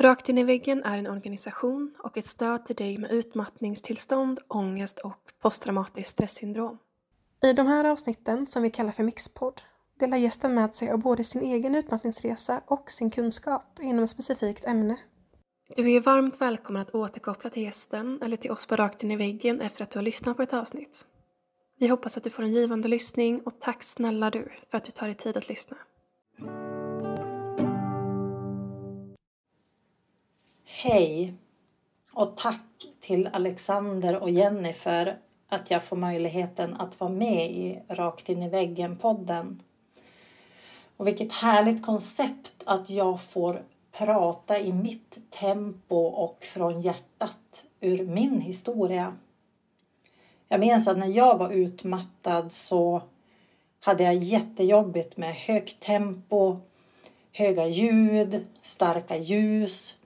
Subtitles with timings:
[0.00, 4.98] Rakt in i väggen är en organisation och ett stöd till dig med utmattningstillstånd, ångest
[4.98, 6.78] och posttraumatiskt stresssyndrom.
[7.42, 9.62] I de här avsnitten, som vi kallar för Mixpodd,
[9.98, 14.64] delar gästen med sig av både sin egen utmattningsresa och sin kunskap inom ett specifikt
[14.64, 14.96] ämne.
[15.76, 19.16] Du är varmt välkommen att återkoppla till gästen eller till oss på Rakt in i
[19.16, 21.06] väggen efter att du har lyssnat på ett avsnitt.
[21.78, 24.90] Vi hoppas att du får en givande lyssning och tack snälla du för att du
[24.90, 25.76] tar dig tid att lyssna.
[30.72, 31.34] Hej!
[32.12, 32.64] Och tack
[33.00, 38.42] till Alexander och Jenny för att jag får möjligheten att vara med i Rakt in
[38.42, 39.62] i väggen-podden.
[40.96, 43.62] Och vilket härligt koncept att jag får
[43.92, 49.16] prata i mitt tempo och från hjärtat ur min historia.
[50.48, 53.02] Jag minns att när jag var utmattad så
[53.80, 56.56] hade jag jättejobbigt med högt tempo,
[57.32, 59.96] höga ljud, starka ljus.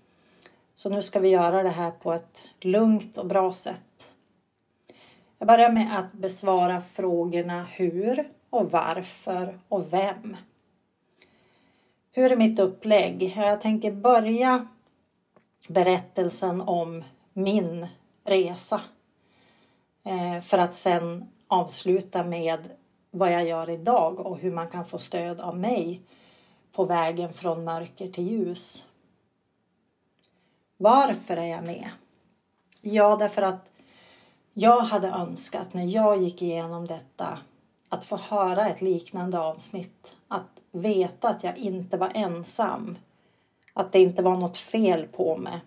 [0.75, 4.11] Så nu ska vi göra det här på ett lugnt och bra sätt.
[5.39, 10.37] Jag börjar med att besvara frågorna hur och varför och vem.
[12.13, 13.35] Hur är mitt upplägg?
[13.37, 14.69] Jag tänker börja
[15.69, 17.87] berättelsen om min
[18.25, 18.81] resa
[20.05, 22.69] eh, för att sen avsluta med
[23.11, 26.01] vad jag gör idag och hur man kan få stöd av mig
[26.73, 28.87] på vägen från mörker till ljus.
[30.77, 31.89] Varför är jag med?
[32.81, 33.71] Ja, därför att
[34.53, 37.39] jag hade önskat när jag gick igenom detta
[37.89, 40.17] att få höra ett liknande avsnitt.
[40.29, 42.99] Att veta att jag inte var ensam.
[43.73, 45.61] Att det inte var något fel på mig.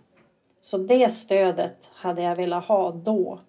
[0.61, 3.39] Så det stödet hade jag velat ha då.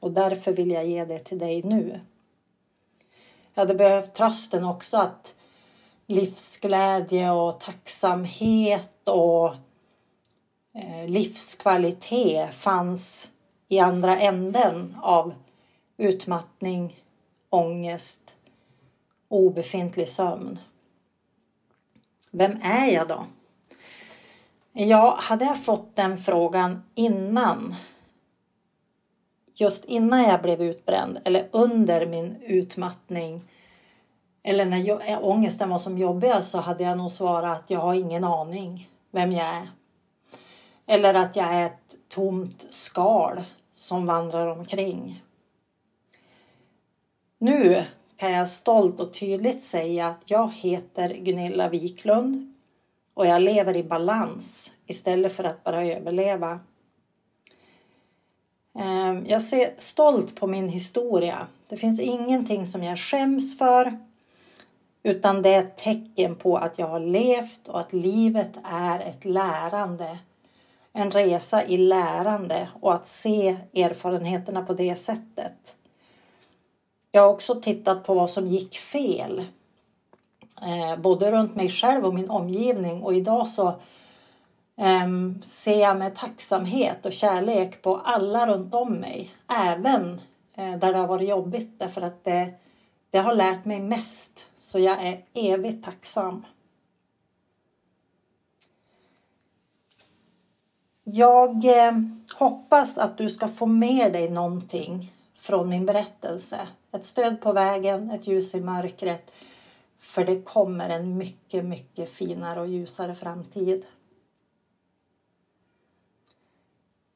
[0.00, 2.00] Och därför vill jag ge det till dig nu.
[3.54, 5.34] Jag hade behövt trösten också att
[6.06, 9.54] livsglädje och tacksamhet och
[10.76, 13.30] Eh, livskvalitet fanns
[13.68, 15.34] i andra änden av
[15.96, 17.00] utmattning,
[17.50, 18.34] ångest
[19.28, 20.58] och obefintlig sömn.
[22.30, 23.26] Vem är jag då?
[24.72, 27.74] Ja, hade jag fått den frågan innan
[29.54, 33.44] just innan jag blev utbränd eller under min utmattning
[34.42, 38.24] eller när ångesten var som jobbigast så hade jag nog svarat att jag har ingen
[38.24, 39.68] aning vem jag är.
[40.86, 45.22] Eller att jag är ett tomt skal som vandrar omkring.
[47.38, 47.84] Nu
[48.16, 52.54] kan jag stolt och tydligt säga att jag heter Gunilla Wiklund
[53.14, 56.60] och jag lever i balans istället för att bara överleva.
[58.78, 61.46] Ehm, jag ser stolt på min historia.
[61.68, 63.98] Det finns ingenting som jag skäms för
[65.02, 69.24] utan det är ett tecken på att jag har levt och att livet är ett
[69.24, 70.18] lärande.
[70.96, 75.76] En resa i lärande och att se erfarenheterna på det sättet.
[77.12, 79.44] Jag har också tittat på vad som gick fel.
[80.62, 83.74] Eh, både runt mig själv och min omgivning och idag så
[84.76, 89.30] um, ser jag med tacksamhet och kärlek på alla runt om mig.
[89.48, 90.20] Även
[90.54, 92.54] eh, där det har varit jobbigt därför att det,
[93.10, 94.46] det har lärt mig mest.
[94.58, 96.44] Så jag är evigt tacksam.
[101.06, 101.92] Jag eh,
[102.34, 106.68] hoppas att du ska få med dig någonting från min berättelse.
[106.92, 109.30] Ett stöd på vägen, ett ljus i mörkret.
[109.98, 113.86] För det kommer en mycket, mycket finare och ljusare framtid.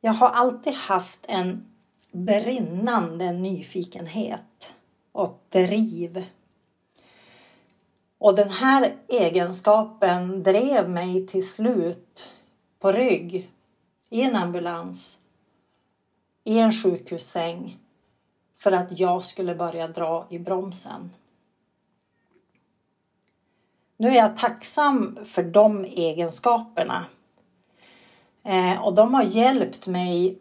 [0.00, 1.74] Jag har alltid haft en
[2.12, 4.74] brinnande nyfikenhet
[5.12, 6.24] och driv.
[8.18, 12.30] Och den här egenskapen drev mig till slut
[12.78, 13.50] på rygg
[14.10, 15.18] i en ambulans
[16.44, 17.78] i en sjukhussäng
[18.56, 21.10] för att jag skulle börja dra i bromsen.
[23.96, 27.06] Nu är jag tacksam för de egenskaperna
[28.48, 30.38] Eh, och de har hjälpt mig,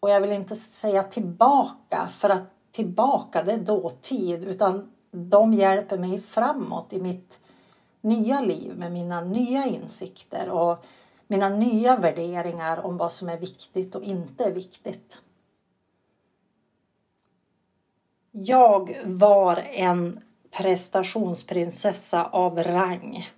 [0.00, 2.42] och jag vill inte säga tillbaka, för att
[2.72, 7.38] tillbaka det är dåtid, utan de hjälper mig framåt i mitt
[8.00, 10.84] nya liv med mina nya insikter och
[11.32, 15.22] mina nya värderingar om vad som är viktigt och inte är viktigt.
[18.30, 20.20] Jag var en
[20.50, 23.30] prestationsprinsessa av rang.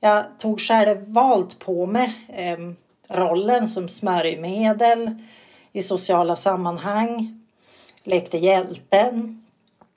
[0.00, 2.58] Jag tog själv valt på mig eh,
[3.08, 5.14] rollen som smörjmedel
[5.72, 7.40] i sociala sammanhang.
[8.02, 9.46] Lekte hjälten,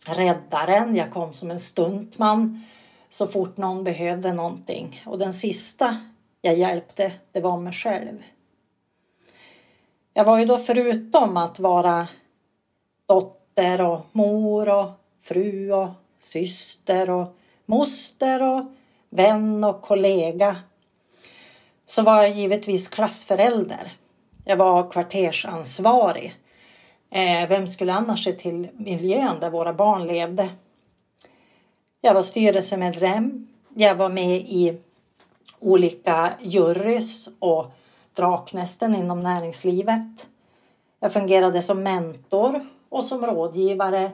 [0.06, 0.96] räddaren.
[0.96, 2.64] Jag kom som en stuntman
[3.10, 5.04] så fort någon behövde någonting.
[5.06, 5.98] Och den sista
[6.42, 8.24] jag hjälpte, det var mig själv.
[10.14, 12.08] Jag var ju då förutom att vara
[13.06, 14.90] dotter och mor och
[15.22, 15.90] fru och
[16.20, 18.66] syster och moster och
[19.10, 20.56] vän och kollega
[21.86, 23.94] så var jag givetvis klassförälder.
[24.46, 26.36] Jag var kvartersansvarig.
[27.10, 30.50] Eh, vem skulle annars se till miljön där våra barn levde?
[32.02, 33.48] Jag var styrelsemedlem.
[33.76, 34.78] Jag var med i
[35.62, 37.72] olika jurys och
[38.16, 40.28] draknästen inom näringslivet.
[41.00, 44.12] Jag fungerade som mentor och som rådgivare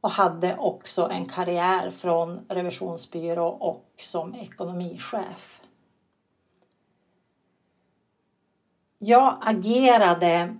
[0.00, 5.62] och hade också en karriär från revisionsbyrå och som ekonomichef.
[8.98, 10.56] Jag agerade,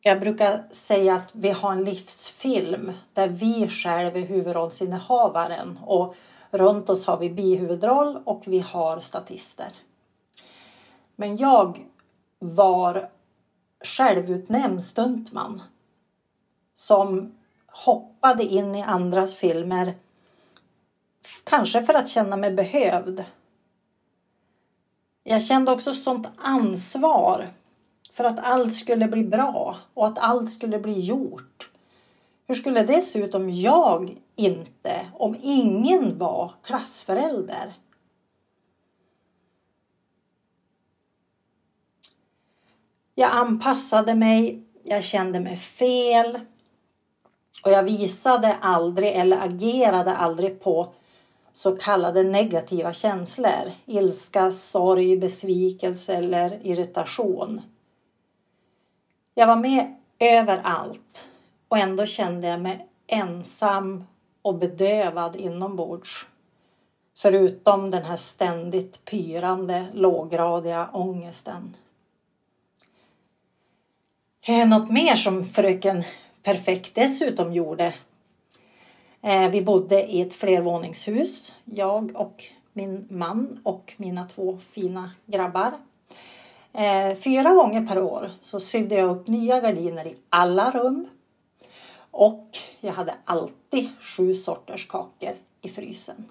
[0.00, 6.16] jag brukar säga att vi har en livsfilm där vi själva är huvudrollsinnehavaren och
[6.50, 9.68] runt oss har vi bihuvudroll och vi har statister.
[11.16, 11.86] Men jag
[12.38, 13.10] var
[13.84, 15.62] självutnämnd stuntman
[16.74, 17.34] som
[17.66, 19.94] hoppade in i andras filmer.
[21.44, 23.24] Kanske för att känna mig behövd.
[25.22, 27.52] Jag kände också sånt ansvar
[28.12, 31.55] för att allt skulle bli bra och att allt skulle bli gjort.
[32.46, 37.74] Hur skulle det se ut om jag inte, om ingen var klassförälder?
[43.14, 46.40] Jag anpassade mig, jag kände mig fel
[47.64, 50.92] och jag visade aldrig eller agerade aldrig på
[51.52, 53.72] så kallade negativa känslor.
[53.86, 57.62] Ilska, sorg, besvikelse eller irritation.
[59.34, 61.28] Jag var med överallt
[61.68, 64.04] och ändå kände jag mig ensam
[64.42, 66.26] och bedövad inombords.
[67.16, 71.76] Förutom den här ständigt pyrande låggradiga ångesten.
[74.68, 76.04] Något mer som fröken
[76.46, 77.94] Perfekt dessutom gjorde.
[79.22, 85.72] Eh, vi bodde i ett flervåningshus, jag och min man och mina två fina grabbar.
[86.72, 91.08] Eh, fyra gånger per år så sydde jag upp nya gardiner i alla rum.
[92.18, 96.24] Och jag hade alltid sju sorters kakor i frysen.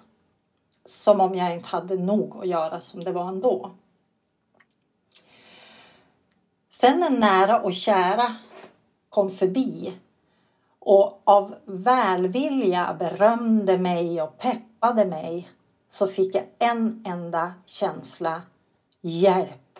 [0.84, 3.70] Som om jag inte hade nog att göra som det var ändå.
[6.68, 8.36] Sen när nära och kära
[9.08, 9.98] kom förbi
[10.78, 15.48] och av välvilja berömde mig och peppade mig
[15.88, 18.42] så fick jag en enda känsla.
[19.00, 19.78] Hjälp!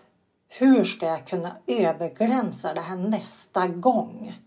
[0.49, 4.46] Hur ska jag kunna överglänsa det här nästa gång?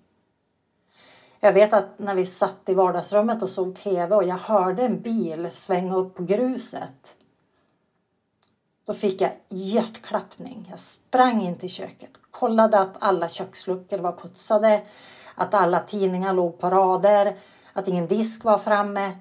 [1.40, 5.02] Jag vet att när vi satt i vardagsrummet och såg TV och jag hörde en
[5.02, 7.16] bil svänga upp på gruset.
[8.86, 10.68] Då fick jag hjärtklappning.
[10.70, 14.82] Jag sprang in till köket, kollade att alla köksluckor var putsade,
[15.36, 17.38] att alla tidningar låg på rader,
[17.74, 19.18] att ingen disk var framme.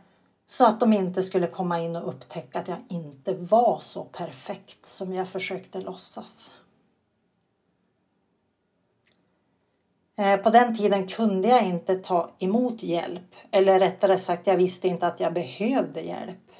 [0.46, 4.86] Så att de inte skulle komma in och upptäcka att jag inte var så perfekt
[4.86, 6.50] som jag försökte låtsas.
[10.18, 13.34] Eh, på den tiden kunde jag inte ta emot hjälp.
[13.50, 16.52] Eller rättare sagt, jag visste inte att jag behövde hjälp.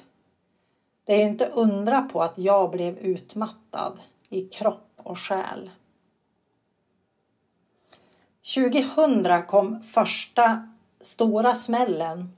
[1.03, 3.99] Det är inte undra på att jag blev utmattad
[4.29, 5.69] i kropp och själ.
[8.55, 12.37] 2000 kom första stora smällen.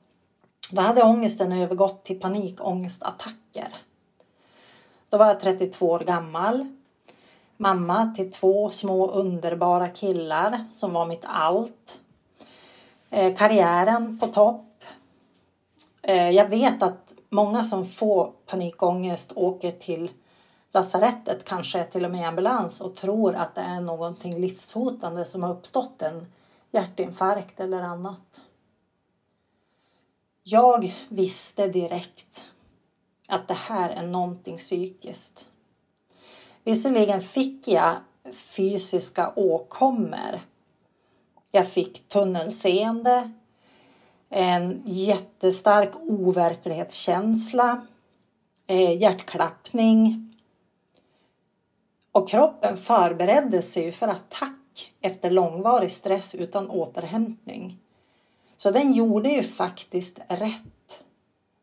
[0.71, 3.73] Då hade ångesten övergått till panikångestattacker.
[5.09, 6.75] Då var jag 32 år gammal
[7.61, 11.99] mamma till två små underbara killar som var mitt allt.
[13.09, 14.83] Eh, karriären på topp.
[16.01, 20.11] Eh, jag vet att många som får panikångest åker till
[20.71, 25.51] lasarettet, kanske till och med ambulans och tror att det är någonting livshotande som har
[25.51, 26.25] uppstått, en
[26.71, 28.41] hjärtinfarkt eller annat.
[30.43, 32.45] Jag visste direkt
[33.27, 35.45] att det här är någonting psykiskt.
[36.63, 37.95] Visserligen fick jag
[38.31, 40.39] fysiska åkommor.
[41.51, 43.31] Jag fick tunnelseende,
[44.29, 47.85] en jättestark overklighetskänsla,
[48.67, 50.27] eh, hjärtklappning.
[52.11, 57.77] Och kroppen förberedde sig för attack efter långvarig stress utan återhämtning.
[58.57, 61.03] Så den gjorde ju faktiskt rätt.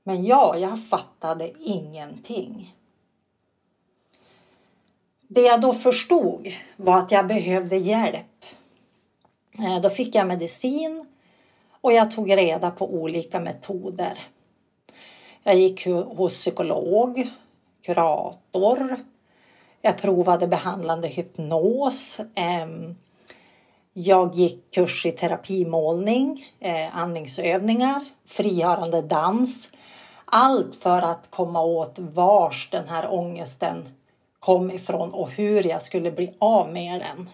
[0.02, 2.77] Men ja, jag fattade ingenting.
[5.30, 8.44] Det jag då förstod var att jag behövde hjälp.
[9.58, 11.06] Eh, då fick jag medicin
[11.80, 14.18] och jag tog reda på olika metoder.
[15.42, 17.28] Jag gick hos psykolog,
[17.82, 18.96] kurator,
[19.80, 22.20] Jag provade behandlande hypnos.
[22.34, 22.96] Ehm,
[23.92, 29.70] jag gick kurs i terapimålning, eh, andningsövningar, frigörande dans.
[30.24, 33.97] Allt för att komma åt vars den här ångesten
[34.40, 37.30] kom ifrån och hur jag skulle bli av med den.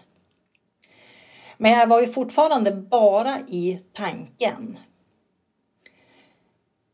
[1.57, 4.79] Men jag var ju fortfarande bara i tanken.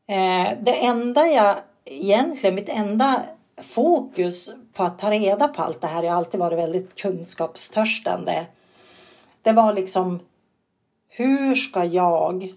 [0.07, 3.25] Eh, det enda jag egentligen, mitt enda
[3.61, 8.45] fokus på att ta reda på allt det här, jag har alltid varit väldigt kunskapstörstande.
[9.41, 10.19] Det var liksom
[11.09, 12.55] hur ska jag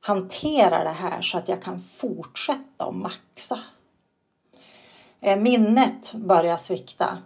[0.00, 3.58] hantera det här så att jag kan fortsätta och maxa?
[5.20, 7.18] Eh, minnet började svikta.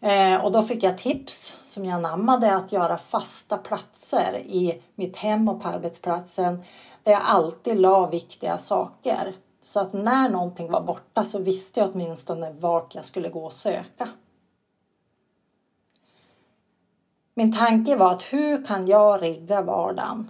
[0.00, 5.16] Eh, och då fick jag tips som jag anammade att göra fasta platser i mitt
[5.16, 6.62] hem och på arbetsplatsen
[7.02, 9.34] där jag alltid la viktiga saker.
[9.62, 13.52] Så att när någonting var borta så visste jag åtminstone vart jag skulle gå och
[13.52, 14.08] söka.
[17.34, 20.28] Min tanke var att hur kan jag rigga vardagen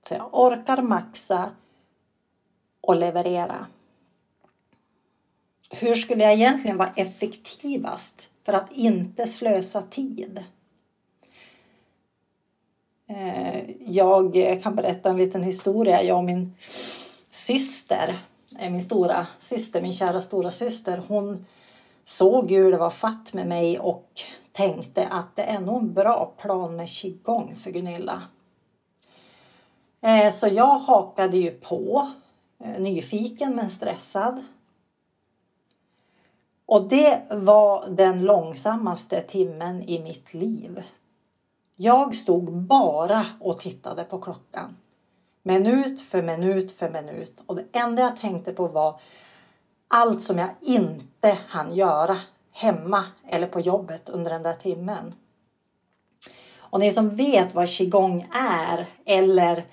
[0.00, 1.50] så jag orkar maxa
[2.80, 3.66] och leverera.
[5.70, 10.44] Hur skulle jag egentligen vara effektivast för att inte slösa tid?
[13.08, 16.02] Eh, jag kan berätta en liten historia.
[16.02, 16.54] Jag och min
[17.30, 18.18] syster,
[18.58, 21.46] eh, min stora syster, min kära stora syster, hon
[22.04, 24.10] såg hur det var fatt med mig och
[24.52, 28.22] tänkte att det är nog en bra plan med qigong för Gunilla.
[30.00, 32.10] Eh, så jag hakade ju på,
[32.78, 34.44] nyfiken men stressad.
[36.68, 40.82] Och det var den långsammaste timmen i mitt liv.
[41.76, 44.76] Jag stod bara och tittade på klockan.
[45.42, 47.42] Minut för minut för minut.
[47.46, 49.00] Och det enda jag tänkte på var
[49.88, 52.16] allt som jag inte hann göra
[52.52, 55.14] hemma eller på jobbet under den där timmen.
[56.58, 59.64] Och ni som vet vad qigong är eller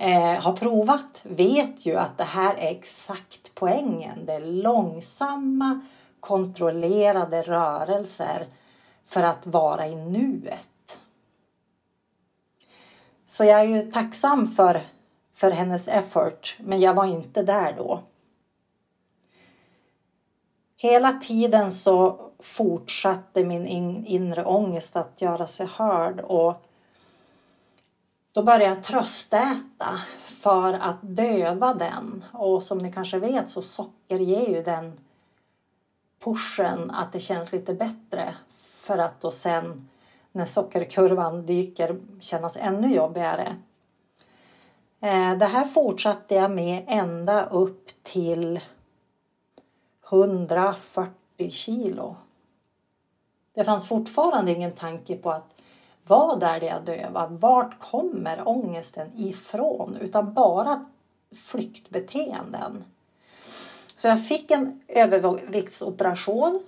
[0.00, 4.26] eh, har provat vet ju att det här är exakt poängen.
[4.26, 5.80] Det är långsamma
[6.20, 8.46] kontrollerade rörelser
[9.04, 11.00] för att vara i nuet.
[13.24, 14.80] Så jag är ju tacksam för,
[15.32, 18.02] för hennes effort, men jag var inte där då.
[20.76, 23.66] Hela tiden så fortsatte min
[24.06, 26.64] inre ångest att göra sig hörd och
[28.32, 32.24] då började jag tröstäta för att döva den.
[32.32, 35.00] Och som ni kanske vet så socker ger ju den
[36.18, 39.88] pushen att det känns lite bättre för att då sen
[40.32, 43.56] när sockerkurvan dyker kännas ännu jobbigare.
[45.00, 48.60] Eh, det här fortsatte jag med ända upp till
[50.10, 52.16] 140 kilo.
[53.54, 55.62] Det fanns fortfarande ingen tanke på att
[56.06, 57.28] vad är det jag dövar?
[57.28, 59.96] Vart kommer ångesten ifrån?
[60.00, 60.84] Utan bara
[61.34, 62.84] flyktbeteenden.
[63.98, 66.62] Så jag fick en överviktsoperation.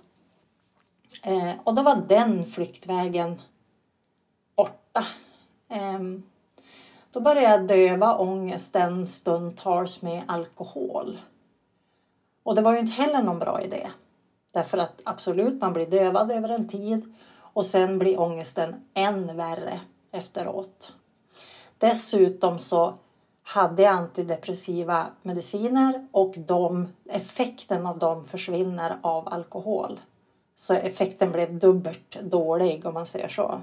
[1.23, 3.41] Eh, och då var den flyktvägen
[4.57, 5.07] borta.
[5.69, 6.01] Eh,
[7.11, 11.21] då började jag döva ångesten stundtals med alkohol.
[12.43, 13.91] Och det var ju inte heller någon bra idé.
[14.53, 19.81] Därför att absolut, man blir dövad över en tid och sen blir ångesten än värre
[20.11, 20.93] efteråt.
[21.79, 22.95] Dessutom så
[23.51, 30.01] hade antidepressiva mediciner och de, effekten av dem försvinner av alkohol.
[30.55, 33.61] Så effekten blev dubbelt dålig om man säger så.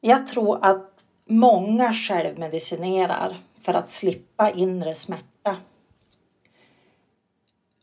[0.00, 5.56] Jag tror att många självmedicinerar för att slippa inre smärta.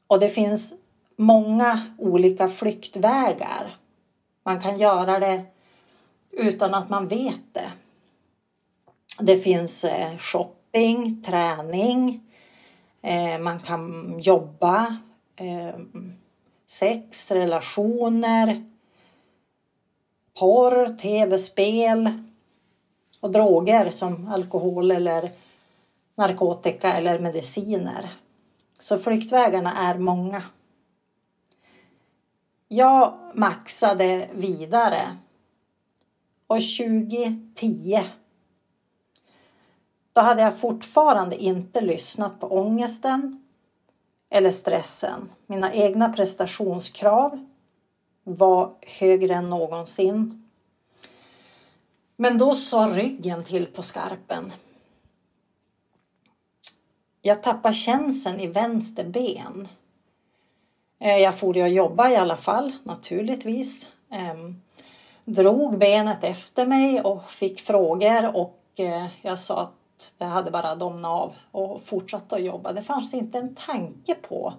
[0.07, 0.73] Och det finns
[1.15, 3.75] många olika flyktvägar.
[4.43, 5.45] Man kan göra det
[6.31, 7.71] utan att man vet det.
[9.19, 12.21] Det finns eh, shopping, träning,
[13.01, 14.97] eh, man kan jobba,
[15.35, 15.79] eh,
[16.65, 18.65] sex, relationer,
[20.39, 22.11] porr, tv-spel
[23.19, 25.31] och droger som alkohol eller
[26.15, 28.09] narkotika eller mediciner.
[28.79, 30.43] Så flyktvägarna är många.
[32.67, 35.17] Jag maxade vidare
[36.47, 37.99] och 2010
[40.17, 43.45] då hade jag fortfarande inte lyssnat på ångesten
[44.29, 45.29] eller stressen.
[45.47, 47.45] Mina egna prestationskrav
[48.23, 50.49] var högre än någonsin.
[52.15, 54.51] Men då sa ryggen till på skarpen.
[57.21, 59.67] Jag tappade känseln i vänster ben.
[60.99, 63.87] Eh, jag for ju att jobba i alla fall, naturligtvis.
[64.11, 64.61] Ehm,
[65.25, 69.73] drog benet efter mig och fick frågor och eh, jag sa att
[70.17, 72.73] det hade bara domnat av och fortsatt att jobba.
[72.73, 74.53] Det fanns inte en tanke på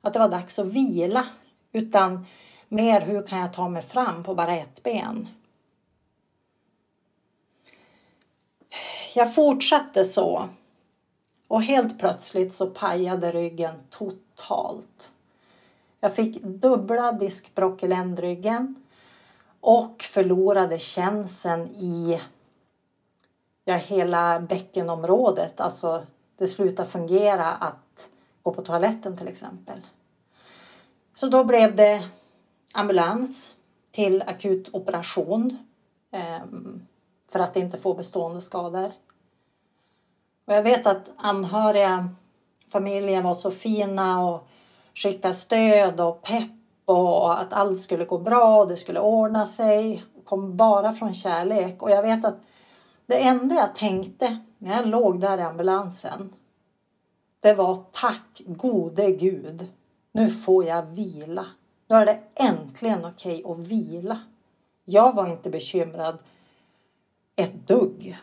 [0.00, 1.26] att det var dags att vila
[1.72, 2.26] utan
[2.68, 5.28] mer hur kan jag ta mig fram på bara ett ben.
[9.14, 10.48] Jag fortsatte så
[11.48, 15.12] och helt plötsligt så pajade ryggen totalt.
[16.00, 18.82] Jag fick dubbla diskbråck i ländryggen
[19.60, 22.20] och förlorade känseln i
[23.64, 25.60] ja, hela bäckenområdet.
[25.60, 26.02] Alltså
[26.38, 28.08] det slutar fungera att
[28.42, 29.80] gå på toaletten till exempel.
[31.14, 32.02] Så då blev det
[32.74, 33.50] ambulans
[33.90, 35.58] till akut operation
[36.12, 36.44] eh,
[37.28, 38.92] för att inte få bestående skador.
[40.46, 42.08] Och jag vet att anhöriga,
[42.68, 44.48] familjen var så fina och
[44.94, 46.50] skickade stöd och pepp
[46.84, 50.04] och att allt skulle gå bra och det skulle ordna sig.
[50.24, 52.38] kom bara från kärlek och jag vet att
[53.10, 56.30] det enda jag tänkte när jag låg där i ambulansen
[57.40, 59.66] det var tack gode gud.
[60.12, 61.46] Nu får jag vila.
[61.86, 64.20] Nu är det äntligen okej okay att vila.
[64.84, 66.18] Jag var inte bekymrad
[67.36, 68.18] ett dugg.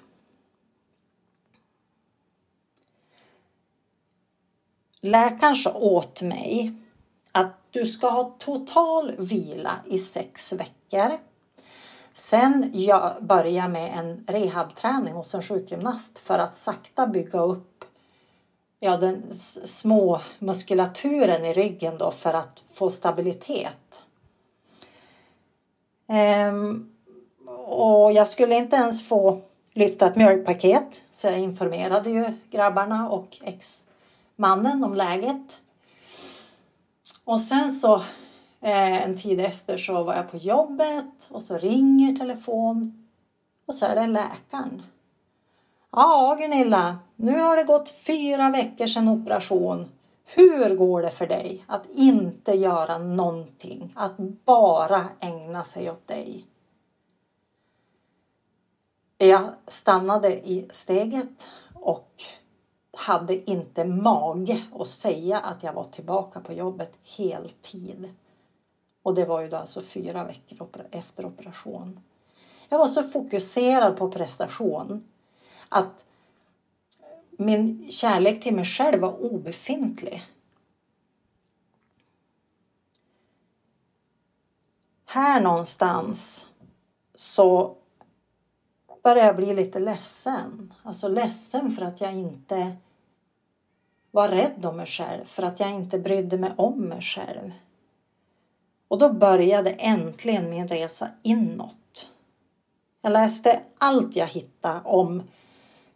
[5.01, 6.74] Läkaren sa åt mig
[7.32, 11.20] att du ska ha total vila i sex veckor.
[12.17, 12.74] Sen
[13.21, 17.86] börja med en rehabträning hos en sjukgymnast för att sakta bygga upp
[18.79, 19.33] ja, den
[19.65, 24.01] små muskulaturen i ryggen då för att få stabilitet.
[26.07, 26.89] Ehm,
[27.67, 29.41] och jag skulle inte ens få
[29.74, 35.58] lyfta ett mjölkpaket så jag informerade ju grabbarna och ex-mannen om läget.
[37.23, 38.01] Och sen så
[38.67, 43.08] eh, en tid efter så var jag på jobbet och så ringer telefon
[43.67, 44.82] och så är det läkaren.
[45.91, 49.89] Ja Gunilla, nu har det gått fyra veckor sedan operation.
[50.25, 53.93] Hur går det för dig att inte göra någonting?
[53.95, 56.45] Att bara ägna sig åt dig?
[59.17, 62.12] Jag stannade i steget och
[62.97, 68.13] hade inte mage att säga att jag var tillbaka på jobbet heltid.
[69.08, 72.00] Och det var ju då alltså fyra veckor efter operation.
[72.70, 75.08] Jag var så fokuserad på prestation
[75.70, 76.06] att
[77.32, 80.24] min kärlek till mig själv var obefintlig.
[85.06, 86.46] Här någonstans
[87.15, 87.76] så
[89.04, 90.74] började jag bli lite ledsen.
[90.84, 92.76] Alltså ledsen för att jag inte
[94.12, 97.52] var rädd om mig själv, för att jag inte brydde mig om mig själv.
[98.88, 102.10] Och då började äntligen min resa inåt.
[103.02, 105.23] Jag läste allt jag hittade om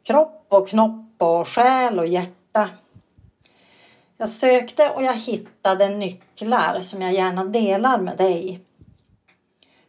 [0.04, 2.70] kropp och knopp och själ och hjärta.
[4.18, 8.60] Jag sökte och jag hittade nycklar som jag gärna delar med dig.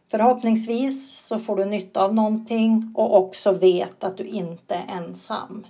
[0.07, 5.67] Förhoppningsvis så får du nytta av någonting och också vet att du inte är ensam.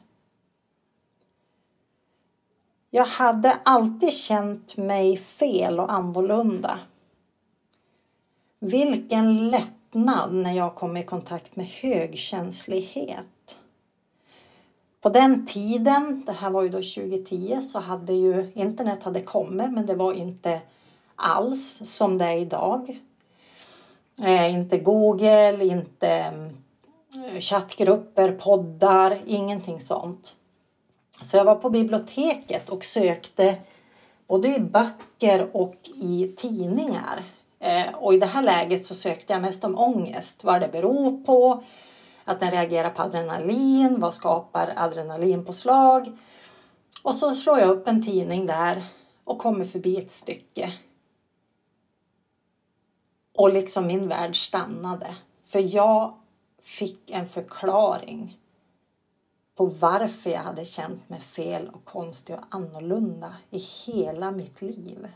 [2.89, 6.80] Jag hade alltid känt mig fel och annorlunda.
[8.65, 13.60] Vilken lättnad när jag kom i kontakt med högkänslighet.
[15.02, 19.71] På den tiden, det här var ju då 2010, så hade ju internet hade kommit
[19.71, 20.62] men det var inte
[21.15, 23.02] alls som det är idag.
[24.23, 30.36] Eh, inte Google, inte eh, chattgrupper, poddar, ingenting sånt.
[31.21, 33.56] Så jag var på biblioteket och sökte
[34.28, 37.23] både i böcker och i tidningar.
[37.63, 41.23] Eh, och i det här läget så sökte jag mest om ångest, vad det beror
[41.23, 41.63] på,
[42.23, 46.17] att den reagerar på adrenalin, vad skapar adrenalinpåslag?
[47.04, 48.84] Och så slår jag upp en tidning där
[49.23, 50.73] och kommer förbi ett stycke.
[53.38, 55.15] Och liksom min värld stannade.
[55.45, 56.17] För jag
[56.62, 58.38] fick en förklaring
[59.56, 65.08] på varför jag hade känt mig fel och konstig och annorlunda i hela mitt liv.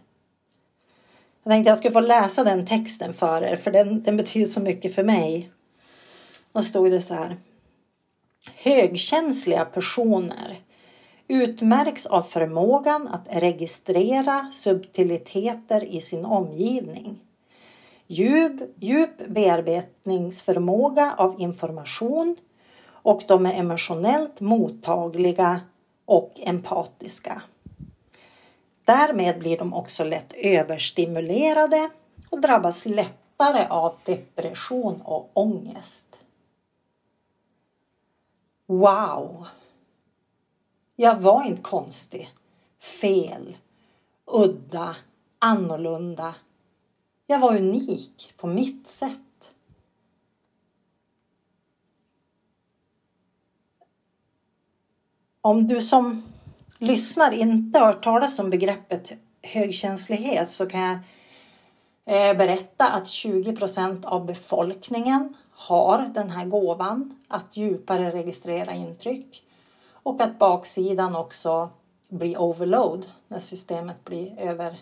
[1.47, 4.59] Jag tänkte jag skulle få läsa den texten för er för den, den betyder så
[4.59, 5.51] mycket för mig.
[6.51, 7.37] Då stod det så här.
[8.55, 10.59] Högkänsliga personer
[11.27, 17.19] utmärks av förmågan att registrera subtiliteter i sin omgivning.
[18.07, 22.35] Djup, djup bearbetningsförmåga av information
[22.87, 25.61] och de är emotionellt mottagliga
[26.05, 27.41] och empatiska.
[28.87, 31.89] Därmed blir de också lätt överstimulerade
[32.29, 36.19] och drabbas lättare av depression och ångest.
[38.65, 39.47] Wow!
[40.95, 42.29] Jag var inte konstig,
[43.01, 43.57] fel,
[44.25, 44.95] udda,
[45.39, 46.35] annorlunda.
[47.25, 49.51] Jag var unik på mitt sätt.
[55.41, 56.23] Om du som
[56.79, 56.91] Mm.
[56.91, 59.11] lyssnar inte har hört talas om begreppet
[59.41, 60.99] högkänslighet så kan jag
[62.05, 69.43] eh, berätta att 20 procent av befolkningen har den här gåvan att djupare registrera intryck
[69.91, 71.69] och att baksidan också
[72.09, 74.75] blir overload när systemet blir över,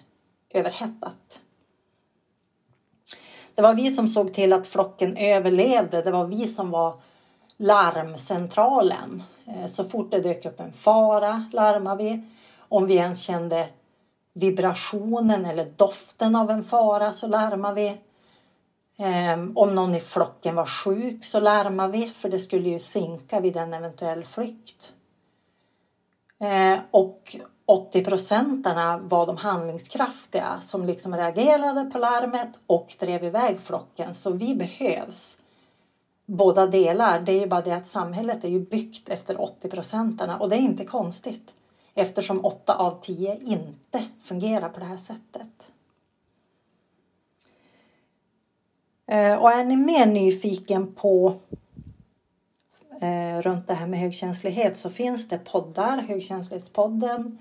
[0.49, 1.41] överhettat.
[3.55, 6.01] Det var vi som såg till att flocken överlevde.
[6.01, 6.97] Det var vi som var
[7.57, 9.23] larmcentralen.
[9.47, 12.21] Eh, så fort det dök upp en fara larmade vi.
[12.57, 13.67] Om vi ens kände
[14.33, 17.97] vibrationen eller doften av en fara så larmade vi.
[18.97, 23.39] Ehm, om någon i flocken var sjuk så larmade vi för det skulle ju sinka
[23.39, 24.93] vid en eventuell flykt.
[26.39, 33.59] Eh, och 80 procentarna var de handlingskraftiga som liksom reagerade på larmet och drev iväg
[33.59, 34.13] flocken.
[34.13, 35.37] Så vi behövs
[36.25, 37.19] båda delar.
[37.19, 40.55] Det är ju bara det att samhället är ju byggt efter 80 procenterna och det
[40.55, 41.53] är inte konstigt
[41.93, 45.71] eftersom 8 av 10 inte fungerar på det här sättet.
[49.07, 51.35] Eh, och är ni mer nyfiken på
[53.01, 57.39] eh, runt det här med högkänslighet så finns det poddar, Högkänslighetspodden.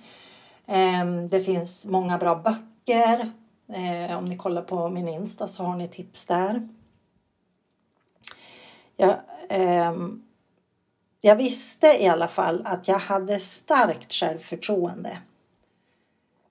[0.67, 3.33] Eh, det finns många bra böcker.
[3.69, 6.69] Eh, om ni kollar på min Insta så har ni tips där.
[8.97, 9.17] Jag,
[9.49, 9.95] eh,
[11.21, 15.19] jag visste i alla fall att jag hade starkt självförtroende.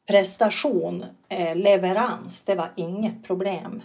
[0.08, 3.82] Prestation, eh, leverans, det var inget problem.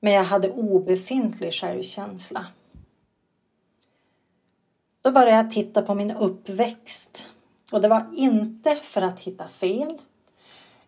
[0.00, 2.46] Men jag hade obefintlig självkänsla.
[5.02, 7.28] Då började jag titta på min uppväxt.
[7.72, 9.98] Och det var inte för att hitta fel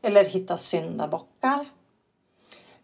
[0.03, 1.65] eller hitta syndabockar.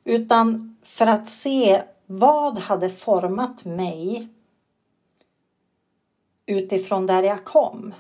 [0.05, 4.29] Utan för att se vad hade format mig
[6.47, 7.95] utifrån där jag kom?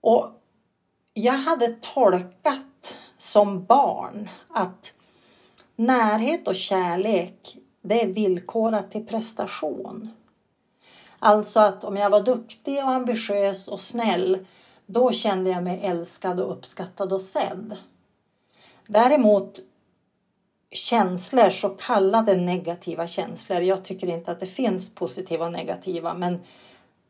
[0.00, 0.30] Och
[1.14, 4.94] jag hade tolkat som barn att
[5.76, 10.10] närhet och kärlek det är villkorat till prestation.
[11.18, 14.46] Alltså att om jag var duktig och ambitiös och snäll
[14.86, 17.76] då kände jag mig älskad och uppskattad och sedd.
[18.86, 19.60] Däremot
[20.72, 23.60] känslor, så kallade negativa känslor.
[23.60, 26.40] Jag tycker inte att det finns positiva och negativa men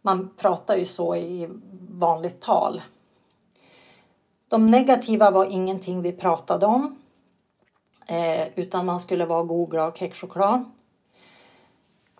[0.03, 1.49] man pratar ju så i
[1.91, 2.83] vanligt tal.
[4.49, 6.97] De negativa var ingenting vi pratade om.
[8.07, 10.65] Eh, utan man skulle vara god, glad kexchoklad.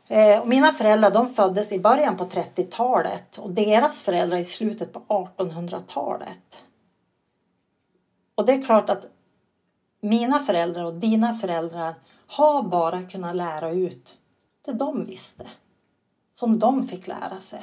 [0.09, 4.93] Eh, och mina föräldrar de föddes i början på 30-talet och deras föräldrar i slutet
[4.93, 6.63] på 1800-talet.
[8.35, 9.07] Och det är klart att
[10.01, 11.95] mina föräldrar och dina föräldrar
[12.27, 14.17] har bara kunnat lära ut
[14.65, 15.47] det de visste.
[16.33, 17.63] Som de fick lära sig.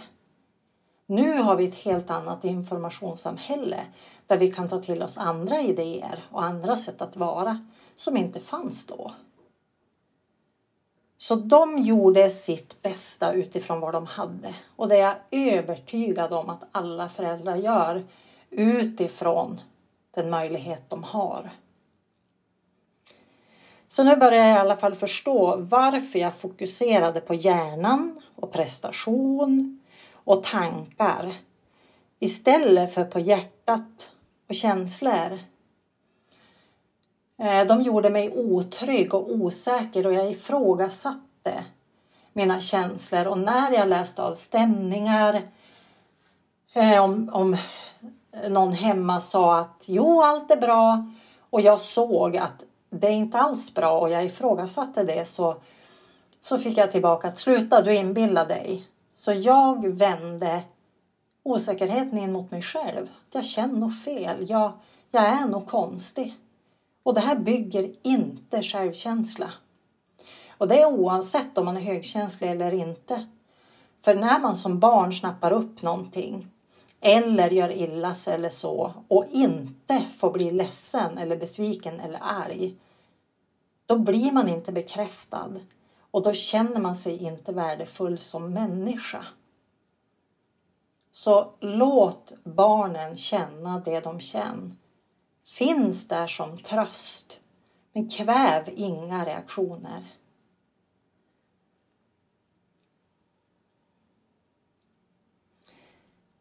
[1.05, 3.85] Nu har vi ett helt annat informationssamhälle
[4.27, 8.39] där vi kan ta till oss andra idéer och andra sätt att vara som inte
[8.39, 9.11] fanns då.
[11.17, 16.49] Så de gjorde sitt bästa utifrån vad de hade och det är jag övertygad om
[16.49, 18.03] att alla föräldrar gör
[18.49, 19.61] utifrån
[20.11, 21.51] den möjlighet de har.
[23.87, 29.79] Så nu börjar jag i alla fall förstå varför jag fokuserade på hjärnan och prestation
[30.13, 31.35] och tankar
[32.19, 34.11] istället för på hjärtat
[34.49, 35.39] och känslor.
[37.39, 41.65] Eh, de gjorde mig otrygg och osäker och jag ifrågasatte
[42.33, 45.41] mina känslor och när jag läste av stämningar
[46.73, 47.57] eh, om, om
[48.49, 51.07] någon hemma sa att jo, allt är bra
[51.49, 55.55] och jag såg att det är inte alls bra och jag ifrågasatte det så,
[56.39, 58.87] så fick jag tillbaka att sluta, du inbillar dig.
[59.11, 60.63] Så jag vände
[61.43, 63.07] osäkerheten in mot mig själv.
[63.31, 64.49] Jag känner nog fel.
[64.49, 64.73] Jag,
[65.11, 66.35] jag är nog konstig.
[67.03, 69.51] Och det här bygger inte självkänsla.
[70.57, 73.27] Och det är oavsett om man är högkänslig eller inte.
[74.03, 76.47] För när man som barn snappar upp någonting
[77.01, 82.75] eller gör illa sig eller så och inte får bli ledsen eller besviken eller arg.
[83.85, 85.51] Då blir man inte bekräftad
[86.11, 89.25] och då känner man sig inte värdefull som människa.
[91.11, 94.75] Så låt barnen känna det de känner.
[95.45, 97.39] Finns där som tröst.
[97.93, 100.03] Men kväv inga reaktioner.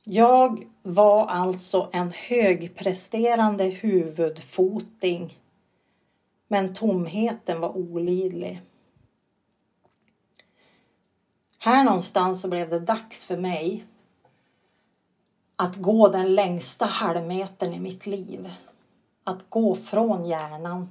[0.08, 5.38] Jag var alltså en högpresterande huvudfoting.
[6.48, 8.62] Men tomheten var olidlig.
[11.58, 13.84] Här någonstans så blev det dags för mig
[15.56, 18.50] att gå den längsta halvmetern i mitt liv.
[19.24, 20.90] Att gå från hjärnan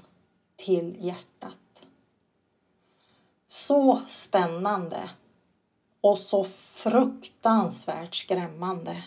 [0.56, 1.88] till hjärtat.
[3.48, 5.10] Så spännande
[6.06, 9.04] och så fruktansvärt skrämmande.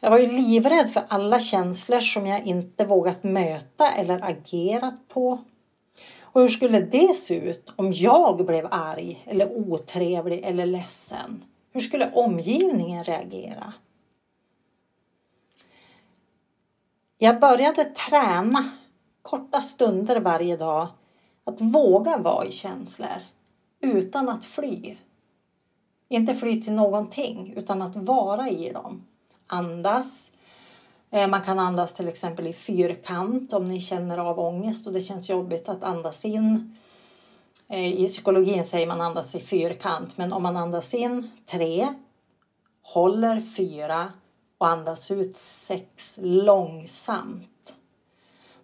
[0.00, 5.44] Jag var ju livrädd för alla känslor som jag inte vågat möta eller agerat på.
[6.20, 11.44] Och hur skulle det se ut om jag blev arg eller otrevlig eller ledsen?
[11.72, 13.72] Hur skulle omgivningen reagera?
[17.18, 18.70] Jag började träna
[19.22, 20.88] korta stunder varje dag
[21.46, 23.22] att våga vara i känslor
[23.80, 24.96] utan att fly.
[26.08, 29.06] Inte fly till någonting utan att vara i dem.
[29.46, 30.32] Andas.
[31.10, 35.00] Eh, man kan andas till exempel i fyrkant om ni känner av ångest och det
[35.00, 36.76] känns jobbigt att andas in.
[37.68, 41.88] Eh, I psykologin säger man andas i fyrkant men om man andas in tre,
[42.82, 44.12] håller fyra
[44.58, 47.76] och andas ut sex långsamt.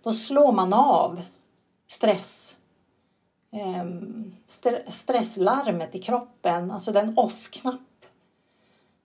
[0.03, 1.23] Då slår man av
[1.87, 2.57] stress
[3.57, 4.35] Ehm,
[4.89, 8.07] stresslarmet i kroppen, alltså den off-knapp.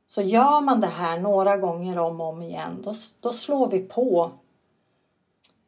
[0.07, 3.79] Så gör man det här några gånger om och om igen, då, då slår vi
[3.79, 4.31] på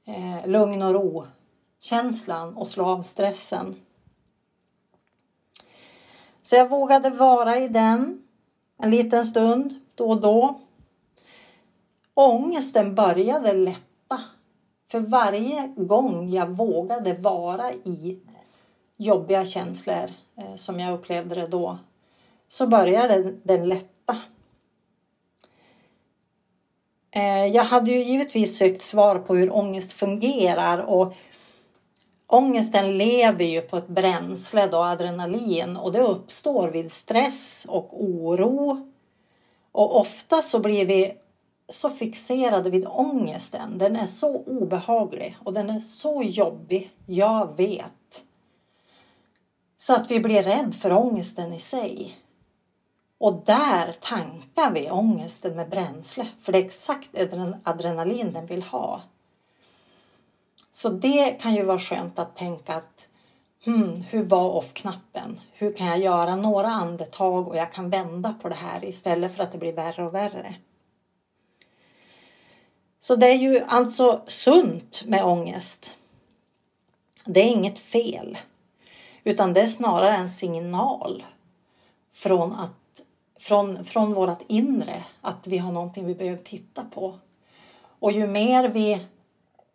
[0.05, 1.25] eh, lugn och ro
[1.79, 3.75] känslan och slår av stressen.
[6.41, 8.23] Så jag vågade vara i den
[8.77, 10.59] en liten stund då och då.
[12.13, 14.21] Ångesten började lätta
[14.91, 18.19] för varje gång jag vågade vara i
[18.97, 21.77] jobbiga känslor eh, som jag upplevde det då
[22.47, 24.17] så började den lätta.
[27.11, 31.13] Eh, jag hade ju givetvis sökt svar på hur ångest fungerar och
[32.27, 38.91] ångesten lever ju på ett bränsle då, adrenalin och det uppstår vid stress och oro.
[39.71, 41.13] Och ofta så blir vi
[41.69, 43.77] så fixerade vid ångesten.
[43.77, 46.91] Den är så obehaglig och den är så jobbig.
[47.05, 48.23] Jag vet.
[49.83, 52.17] Så att vi blir rädd för ångesten i sig.
[53.17, 56.27] Och där tankar vi ångesten med bränsle.
[56.41, 57.09] För det är exakt
[57.63, 59.01] adrenalin den vill ha.
[60.71, 63.07] Så det kan ju vara skönt att tänka att
[63.65, 65.39] hmm, hur var off-knappen?
[65.53, 69.43] Hur kan jag göra några andetag och jag kan vända på det här istället för
[69.43, 70.55] att det blir värre och värre.
[72.99, 75.91] Så det är ju alltså sunt med ångest.
[77.25, 78.37] Det är inget fel.
[79.23, 81.23] Utan det är snarare en signal
[82.13, 83.01] från, att,
[83.39, 87.19] från, från vårt inre att vi har någonting vi behöver titta på.
[87.99, 89.07] Och ju mer vi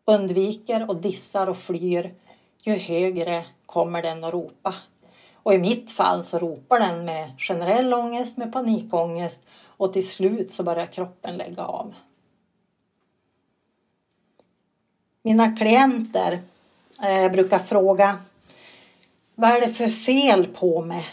[0.04, 2.14] undviker och dissar och flyr,
[2.62, 4.74] ju högre kommer den att ropa.
[5.32, 10.50] Och i mitt fall så ropar den med generell ångest, med panikångest och till slut
[10.50, 11.94] så börjar kroppen lägga av.
[15.22, 16.40] Mina klienter
[17.02, 18.18] eh, brukar fråga
[19.40, 21.04] vad är det för fel på mig?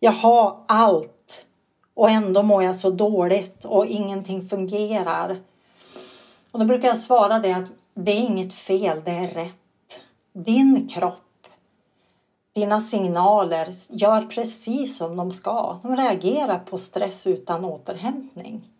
[0.00, 1.46] Jag har allt
[1.94, 5.36] och ändå mår jag så dåligt och ingenting fungerar.
[6.50, 10.02] Och då brukar jag svara det att det är inget fel, det är rätt.
[10.32, 11.46] Din kropp,
[12.54, 15.78] dina signaler gör precis som de ska.
[15.82, 18.70] De reagerar på stress utan återhämtning.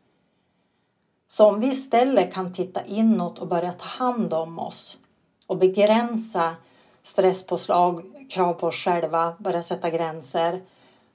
[1.28, 4.98] Så om vi istället kan titta inåt och börja ta hand om oss
[5.46, 6.56] och begränsa
[7.06, 10.62] stresspåslag, krav på oss själva, börja sätta gränser.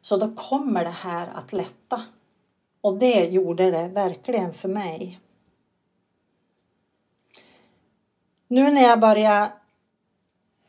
[0.01, 2.01] Så då kommer det här att lätta.
[2.81, 5.19] Och det gjorde det verkligen för mig.
[8.47, 9.53] Nu när jag börjar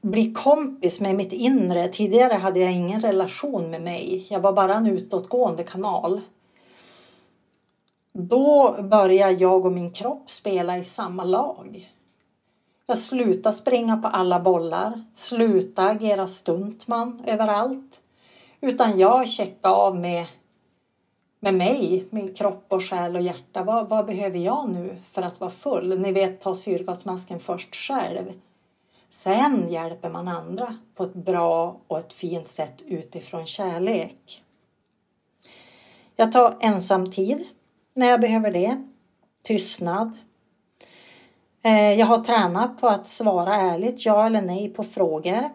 [0.01, 1.89] bli kompis med mitt inre.
[1.89, 4.27] Tidigare hade jag ingen relation med mig.
[4.31, 6.21] Jag var bara en utåtgående kanal.
[8.13, 11.93] Då börjar jag och min kropp spela i samma lag.
[12.93, 18.01] Jag slutar springa på alla bollar, slutade agera stuntman överallt.
[18.61, 20.27] Utan jag checkar av med,
[21.41, 23.65] med mig, min kropp och själ och hjärta.
[23.65, 26.01] Vad, vad behöver jag nu för att vara full?
[26.01, 28.33] Ni vet, ta syrgasmasken först själv.
[29.09, 34.43] Sen hjälper man andra på ett bra och ett fint sätt utifrån kärlek.
[36.17, 37.47] Jag tar ensamtid
[37.95, 38.83] när jag behöver det.
[39.43, 40.19] Tystnad.
[41.65, 45.51] Eh, jag har tränat på att svara ärligt ja eller nej på frågor.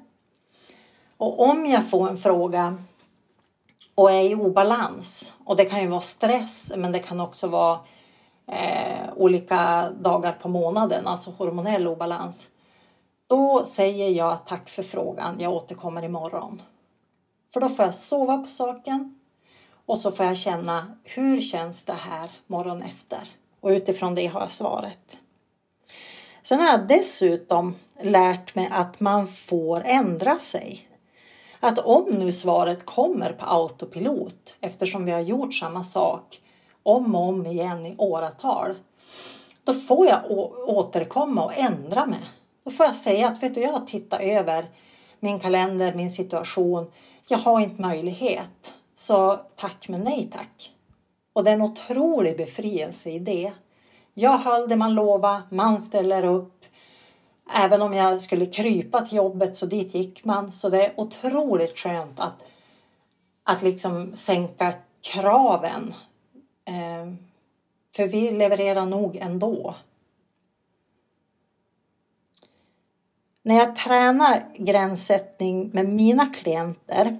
[1.17, 2.77] Och om jag får en fråga
[3.95, 7.79] och är i obalans och det kan ju vara stress men det kan också vara
[8.47, 12.49] eh, olika dagar på månaden, alltså hormonell obalans.
[13.29, 16.61] Då säger jag tack för frågan, jag återkommer imorgon.
[17.53, 19.19] För då får jag sova på saken
[19.85, 23.19] och så får jag känna hur känns det här morgon efter?
[23.59, 25.17] Och utifrån det har jag svaret.
[26.47, 30.89] Sen har jag dessutom lärt mig att man får ändra sig.
[31.59, 36.41] Att om nu svaret kommer på autopilot eftersom vi har gjort samma sak
[36.83, 38.75] om och om igen i åratal.
[39.63, 40.31] Då får jag
[40.67, 42.19] återkomma och ändra mig.
[42.63, 44.65] Då får jag säga att vet du, jag har tittat över
[45.19, 46.91] min kalender, min situation.
[47.27, 48.73] Jag har inte möjlighet.
[48.95, 50.71] Så tack men nej tack.
[51.33, 53.51] Och det är en otrolig befrielse i det.
[54.19, 56.65] Jag höll det man lovade, man ställer upp.
[57.55, 60.51] Även om jag skulle krypa till jobbet så dit gick man.
[60.51, 62.47] Så det är otroligt skönt att,
[63.43, 65.93] att liksom sänka kraven.
[66.65, 67.13] Eh,
[67.95, 69.75] för vi levererar nog ändå.
[73.43, 77.17] När jag tränar gränssättning med mina klienter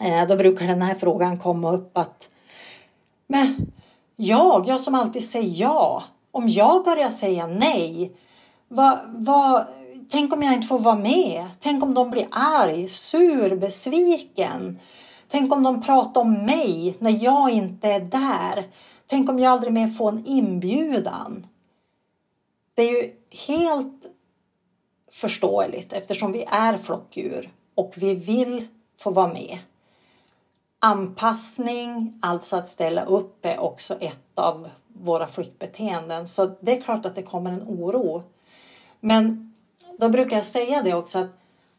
[0.00, 2.28] eh, då brukar den här frågan komma upp att
[3.26, 3.72] men
[4.20, 8.12] jag, jag som alltid säger ja, om jag börjar säga nej,
[8.68, 9.66] vad, vad,
[10.10, 11.46] tänk om jag inte får vara med?
[11.60, 14.78] Tänk om de blir arg, sur, besviken?
[15.28, 18.66] Tänk om de pratar om mig när jag inte är där?
[19.06, 21.46] Tänk om jag aldrig mer får en inbjudan?
[22.74, 23.12] Det är ju
[23.46, 24.06] helt
[25.12, 28.68] förståeligt eftersom vi är flockdjur och vi vill
[29.00, 29.58] få vara med.
[30.80, 36.28] Anpassning, alltså att ställa upp, är också ett av våra flyktbeteenden.
[36.28, 38.22] Så det är klart att det kommer en oro.
[39.00, 39.54] Men
[39.98, 41.30] då brukar jag säga det också att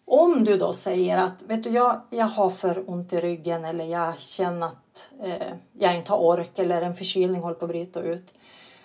[0.06, 3.86] om du då säger att vet du, jag, jag har för ont i ryggen eller
[3.86, 8.02] jag känner att eh, jag inte har ork eller en förkylning håller på att bryta
[8.02, 8.34] ut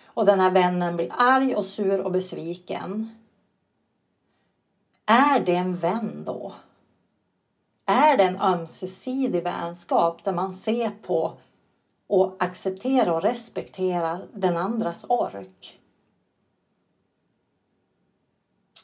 [0.07, 3.16] och den här vännen blir arg och sur och besviken.
[5.07, 6.53] Är det en vän då?
[7.87, 11.38] Är det en ömsesidig vänskap där man ser på
[12.07, 15.81] och accepterar och respekterar den andras ork?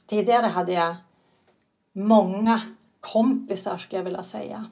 [0.06, 0.96] Tidigare hade jag
[1.92, 2.60] många
[3.00, 4.70] kompisar skulle jag vilja säga.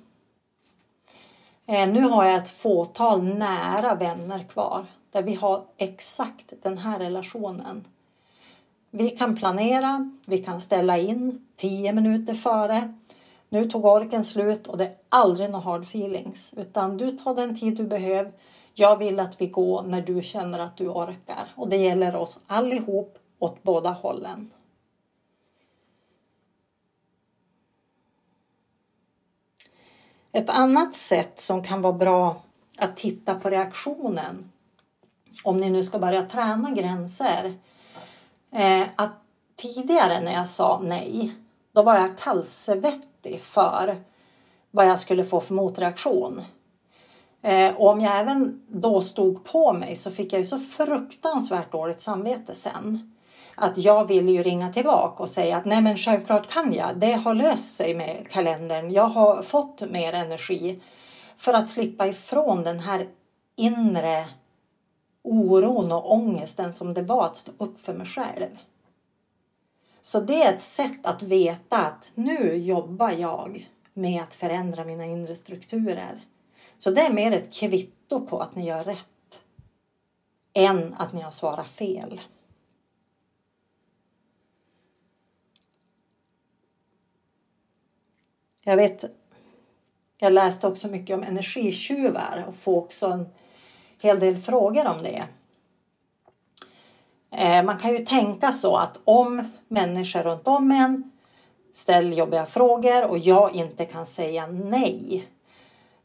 [1.67, 6.99] Eh, nu har jag ett fåtal nära vänner kvar där vi har exakt den här
[6.99, 7.85] relationen.
[8.91, 12.95] Vi kan planera, vi kan ställa in tio minuter före.
[13.49, 17.61] Nu tog orken slut och det är aldrig några hard feelings utan du tar den
[17.61, 18.33] tid du behöver.
[18.75, 22.39] Jag vill att vi går när du känner att du orkar och det gäller oss
[22.47, 24.51] allihop åt båda hållen.
[30.33, 32.43] Ett annat sätt som kan vara bra
[32.79, 34.51] att titta på reaktionen
[35.45, 37.55] om ni nu ska börja träna gränser.
[38.51, 39.13] Eh, att
[39.57, 41.35] tidigare när jag sa nej,
[41.79, 43.97] då var jag kallsvettig för
[44.71, 46.41] vad jag skulle få för motreaktion.
[47.43, 51.73] Eh, och om jag även då stod på mig så fick jag ju så fruktansvärt
[51.73, 53.15] dåligt samvete sen
[53.55, 56.97] att jag ville ju ringa tillbaka och säga att nej men självklart kan jag.
[56.97, 58.91] Det har löst sig med kalendern.
[58.91, 60.81] Jag har fått mer energi
[61.37, 63.09] för att slippa ifrån den här
[63.57, 64.25] inre
[65.23, 68.59] oron och ångesten som det var att stå upp för mig själv.
[70.01, 75.07] Så det är ett sätt att veta att nu jobbar jag med att förändra mina
[75.07, 76.21] inre strukturer.
[76.79, 79.43] Så det är mer ett kvitto på att ni gör rätt
[80.53, 82.21] än att ni har svarat fel.
[88.65, 89.05] Jag vet,
[90.19, 93.29] jag läste också mycket om energitjuvar och får också en
[93.99, 95.25] hel del frågor om det.
[97.31, 101.11] Eh, man kan ju tänka så att om människor runt om en
[101.73, 105.29] ställer jobbiga frågor och jag inte kan säga nej.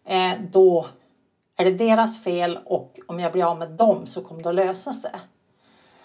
[0.05, 0.85] Eh, då
[1.57, 4.55] är det deras fel och om jag blir av med dem så kommer det att
[4.55, 5.15] lösa sig.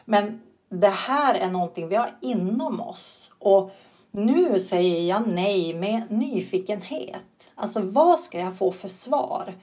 [0.04, 3.70] Men det här är någonting vi har inom oss och
[4.10, 7.24] nu säger jag nej med nyfikenhet.
[7.54, 9.54] Alltså vad ska jag få för svar?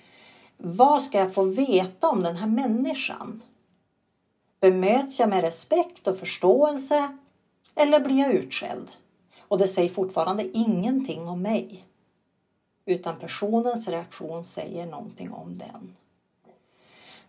[0.57, 3.41] Vad ska jag få veta om den här människan?
[4.65, 7.17] Bemöts jag med respekt och förståelse
[7.75, 8.91] eller blir jag utskälld?
[9.39, 11.85] Och det säger fortfarande ingenting om mig.
[12.85, 15.95] Utan personens reaktion säger någonting om den.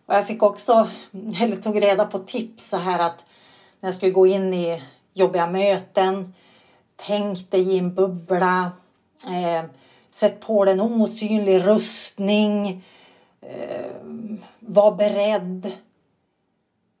[0.05, 0.89] Och jag fick också,
[1.41, 3.23] eller tog reda på tips så här att
[3.79, 4.83] när jag skulle gå in i
[5.13, 6.33] jobbiga möten,
[6.95, 8.71] tänk dig i en bubbla,
[9.25, 9.69] eh,
[10.11, 12.83] sätt på dig en osynlig rustning,
[13.41, 13.91] eh,
[14.59, 15.71] var beredd.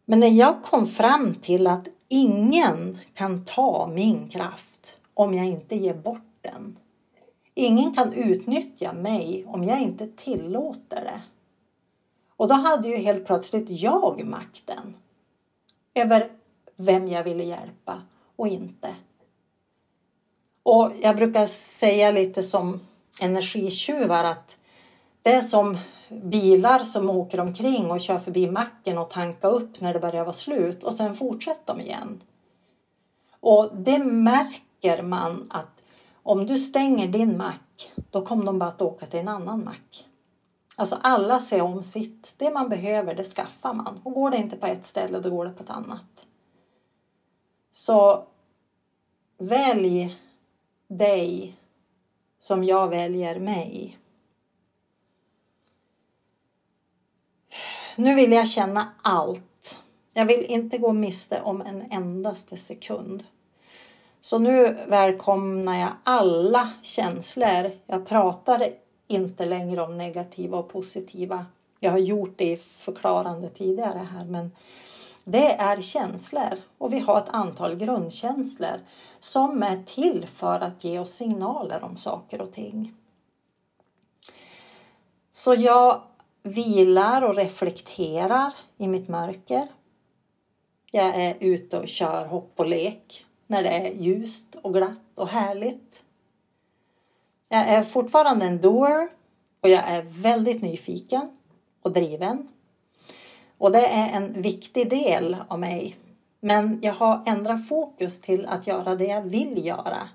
[0.09, 5.75] Men när jag kom fram till att ingen kan ta min kraft om jag inte
[5.75, 6.79] ger bort den.
[7.53, 11.21] Ingen kan utnyttja mig om jag inte tillåter det.
[12.37, 14.95] Och då hade ju helt plötsligt jag makten
[15.93, 16.31] över
[16.75, 18.01] vem jag ville hjälpa
[18.35, 18.95] och inte.
[20.63, 22.79] Och jag brukar säga lite som
[23.21, 24.57] energitjuvar att
[25.21, 25.77] det är som
[26.09, 30.33] bilar som åker omkring och kör förbi macken och tankar upp när det börjar vara
[30.33, 32.21] slut och sen fortsätter de igen.
[33.39, 35.81] Och det märker man att
[36.23, 40.05] om du stänger din mack, då kommer de bara att åka till en annan mack.
[40.75, 42.33] Alltså alla ser om sitt.
[42.37, 43.99] Det man behöver, det skaffar man.
[44.03, 46.27] Och går det inte på ett ställe, då går det på ett annat.
[47.71, 48.23] Så
[49.37, 50.17] välj
[50.87, 51.57] dig
[52.39, 53.97] som jag väljer mig.
[57.99, 59.79] Nu vill jag känna allt.
[60.13, 63.23] Jag vill inte gå miste om en endaste sekund.
[64.21, 67.71] Så nu välkomnar jag alla känslor.
[67.85, 68.67] Jag pratar
[69.07, 71.45] inte längre om negativa och positiva.
[71.79, 74.51] Jag har gjort det i förklarande tidigare här men
[75.23, 78.79] det är känslor och vi har ett antal grundkänslor
[79.19, 82.93] som är till för att ge oss signaler om saker och ting.
[85.31, 86.01] Så jag
[86.47, 89.67] vilar och reflekterar i mitt mörker.
[90.91, 95.27] Jag är ute och kör hopp och lek när det är ljust och glatt och
[95.27, 96.03] härligt.
[97.49, 99.09] Jag är fortfarande en doer
[99.61, 101.37] och jag är väldigt nyfiken
[101.81, 102.47] och driven.
[103.57, 105.95] Och det är en viktig del av mig.
[106.39, 110.09] Men jag har ändrat fokus till att göra det jag vill göra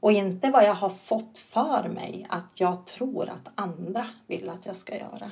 [0.00, 4.66] och inte vad jag har fått för mig att jag tror att andra vill att
[4.66, 5.30] jag ska göra.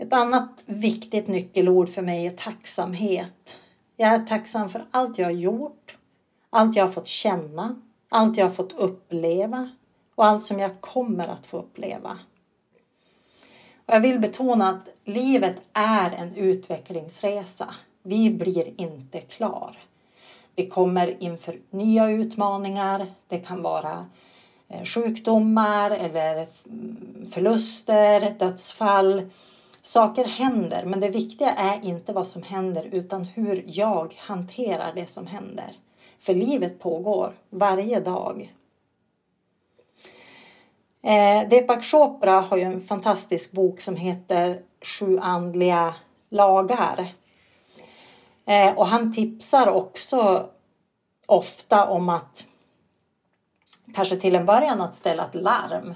[0.00, 3.56] Ett annat viktigt nyckelord för mig är tacksamhet.
[3.96, 5.96] Jag är tacksam för allt jag har gjort,
[6.50, 9.70] allt jag har fått känna, allt jag har fått uppleva
[10.14, 12.18] och allt som jag kommer att få uppleva.
[13.86, 17.74] Och jag vill betona att livet är en utvecklingsresa.
[18.02, 19.78] Vi blir inte klar.
[20.56, 23.06] Vi kommer inför nya utmaningar.
[23.28, 24.06] Det kan vara
[24.68, 29.30] eh, sjukdomar eller mm, förluster, dödsfall.
[29.82, 35.06] Saker händer, men det viktiga är inte vad som händer utan hur jag hanterar det
[35.06, 35.76] som händer.
[36.18, 38.54] För livet pågår varje dag.
[41.02, 45.94] Eh, Deepak Chopra har ju en fantastisk bok som heter Sju andliga
[46.28, 47.14] lagar.
[48.46, 50.48] Eh, och han tipsar också
[51.26, 52.46] ofta om att
[53.94, 55.94] kanske till en början att ställa ett larm eh,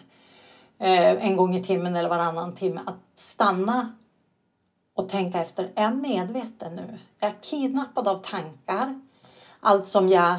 [0.79, 2.81] Eh, en gång i timmen eller varannan timme.
[2.87, 3.95] Att stanna
[4.95, 5.71] och tänka efter.
[5.75, 6.99] Är jag medveten nu?
[7.21, 9.01] Är jag kidnappad av tankar?
[9.61, 10.37] Allt som jag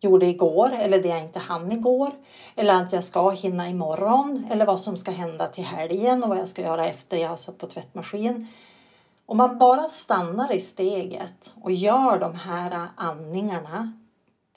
[0.00, 2.10] gjorde igår eller det jag inte hann igår.
[2.56, 4.46] Eller allt jag ska hinna imorgon.
[4.50, 7.36] Eller vad som ska hända till helgen och vad jag ska göra efter jag har
[7.36, 8.48] satt på tvättmaskin.
[9.26, 13.92] Om man bara stannar i steget och gör de här andningarna.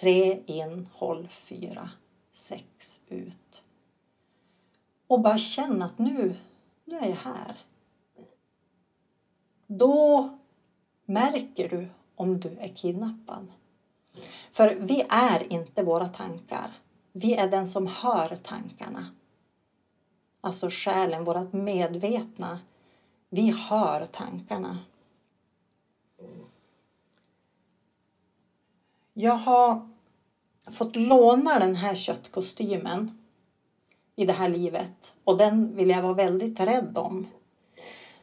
[0.01, 1.89] Tre in, håll fyra,
[2.33, 3.60] sex ut.
[5.11, 6.35] Och bara känna att nu,
[6.85, 7.57] nu är jag här.
[9.67, 10.29] Då
[11.05, 13.51] märker du om du är kidnappad.
[14.51, 16.71] För vi är inte våra tankar.
[17.11, 19.05] Vi är den som hör tankarna.
[20.41, 22.59] Alltså själen, vårt medvetna.
[23.29, 24.79] Vi hör tankarna.
[29.13, 29.89] Jag har
[30.71, 33.20] fått låna den här köttkostymen
[34.15, 37.27] i det här livet och den vill jag vara väldigt rädd om.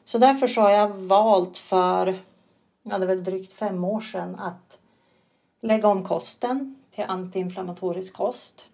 [0.05, 2.19] Så därför så har jag valt för,
[2.83, 4.79] ja det är väl drygt fem år sedan att
[5.61, 8.67] lägga om kosten till antiinflammatorisk kost.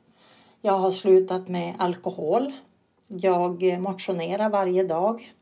[0.61, 2.53] Jag har slutat med alkohol.
[3.07, 5.35] Jag motionerar varje dag.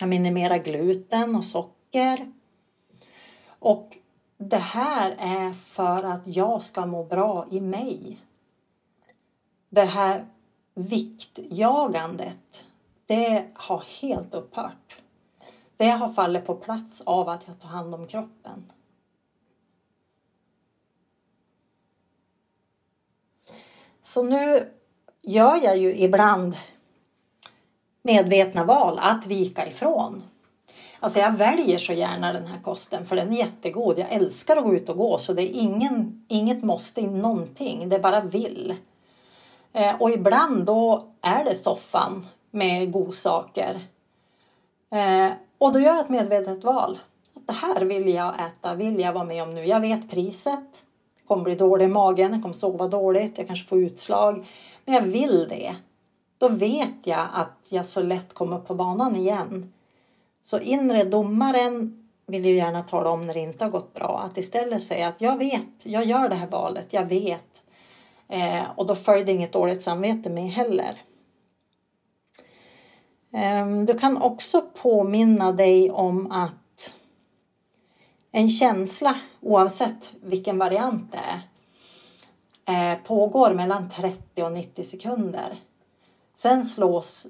[0.00, 2.32] Jag minimerar gluten och socker.
[3.48, 3.96] Och
[4.38, 8.20] det här är för att jag ska må bra i mig.
[9.68, 10.26] Det här
[10.76, 12.64] viktjagandet,
[13.06, 14.96] det har helt upphört.
[15.76, 18.72] Det har fallit på plats av att jag tar hand om kroppen.
[24.02, 24.72] Så nu
[25.22, 26.56] gör jag ju ibland
[28.02, 30.22] medvetna val att vika ifrån.
[31.00, 33.98] Alltså jag väljer så gärna den här kosten för den är jättegod.
[33.98, 37.88] Jag älskar att gå ut och gå så det är ingen, inget måste i någonting.
[37.88, 38.74] Det bara vill.
[39.72, 43.80] Eh, och ibland då är det soffan med godsaker.
[44.90, 46.98] Eh, och då gör jag ett medvetet val.
[47.36, 49.64] Att det här vill jag äta, vill jag vara med om nu.
[49.64, 50.84] Jag vet priset.
[51.18, 54.46] Jag kommer bli dålig i magen, jag kommer sova dåligt, jag kanske får utslag.
[54.84, 55.76] Men jag vill det.
[56.38, 59.72] Då vet jag att jag så lätt kommer på banan igen.
[60.42, 64.22] Så inre domaren vill ju gärna tala om när det inte har gått bra.
[64.24, 67.62] Att istället säga att jag vet, jag gör det här valet, jag vet.
[68.28, 71.02] Eh, och då följde inget dåligt samvete med heller.
[73.32, 76.94] Eh, du kan också påminna dig om att
[78.32, 85.56] en känsla, oavsett vilken variant det är, eh, pågår mellan 30 och 90 sekunder.
[86.32, 87.26] Sen slås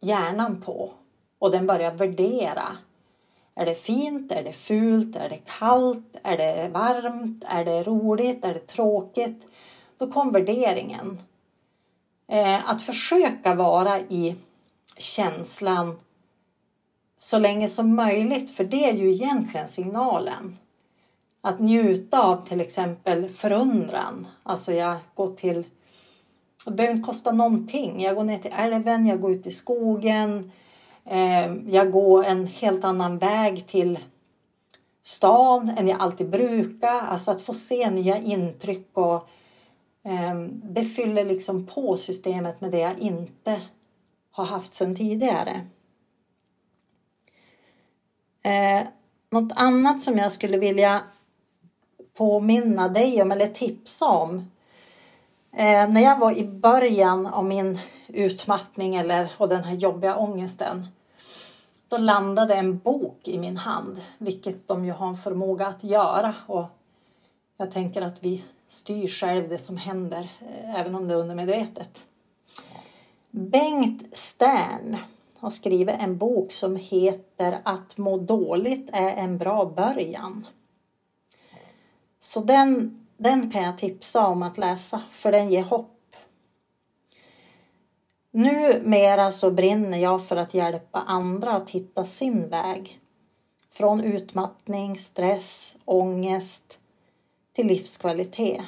[0.00, 0.92] hjärnan på
[1.38, 2.76] och den börjar värdera.
[3.54, 4.32] Är det fint?
[4.32, 5.16] Är det fult?
[5.16, 6.16] Är det kallt?
[6.22, 7.44] Är det varmt?
[7.46, 8.44] Är det roligt?
[8.44, 9.46] Är det tråkigt?
[10.00, 11.18] Då kom värderingen.
[12.28, 14.36] Eh, att försöka vara i
[14.96, 15.98] känslan
[17.16, 20.58] så länge som möjligt, för det är ju egentligen signalen.
[21.40, 24.26] Att njuta av till exempel förundran.
[24.42, 25.64] Alltså jag går till,
[26.64, 28.02] det behöver inte kosta någonting.
[28.02, 30.52] Jag går ner till älven, jag går ut i skogen,
[31.10, 33.98] Eh, jag går en helt annan väg till
[35.02, 37.00] stan än jag alltid brukar.
[37.00, 39.28] Alltså att få se nya intryck och
[40.02, 43.60] Ehm, det fyller liksom på systemet med det jag inte
[44.30, 45.66] har haft sedan tidigare.
[48.42, 48.86] Eh,
[49.30, 51.02] något annat som jag skulle vilja
[52.14, 54.50] påminna dig om eller tipsa om.
[55.52, 57.78] Eh, när jag var i början av min
[58.08, 60.86] utmattning eller, och den här jobbiga ångesten
[61.88, 66.34] då landade en bok i min hand, vilket de ju har en förmåga att göra.
[66.46, 66.64] Och
[67.56, 72.02] jag tänker att vi styr själv det som händer, eh, även om det är undermedvetet.
[73.30, 74.96] Bengt Stern
[75.38, 80.46] har skrivit en bok som heter Att må dåligt är en bra början.
[82.20, 85.96] Så den, den kan jag tipsa om att läsa, för den ger hopp
[88.32, 93.00] Numera så brinner jag för att hjälpa andra att hitta sin väg.
[93.70, 96.79] Från utmattning, stress, ångest
[97.52, 98.62] till livskvalitet.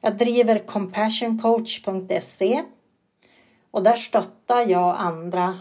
[0.00, 2.62] Jag driver compassioncoach.se
[3.70, 5.58] och där stöttar jag andra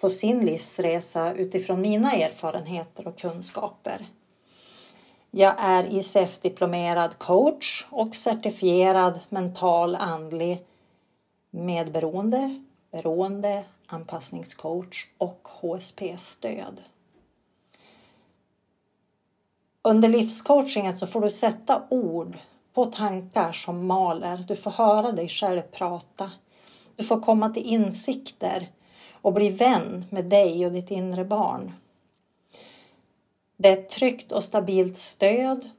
[0.00, 4.06] på sin livsresa utifrån mina erfarenheter och kunskaper.
[5.30, 10.66] Jag är ICF-diplomerad coach och certifierad mental andlig
[11.50, 16.80] medberoende, beroende, anpassningscoach och HSP-stöd.
[19.86, 22.38] Under livscoachingen så får du sätta ord
[22.74, 24.44] på tankar som maler.
[24.48, 26.30] Du får höra dig själv prata.
[26.96, 28.68] Du får komma till insikter
[29.12, 31.72] och bli vän med dig och ditt inre barn.
[33.56, 35.70] Det är ett tryggt och stabilt stöd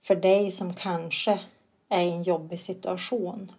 [0.00, 1.40] för dig som kanske
[1.88, 3.52] är i en jobbig situation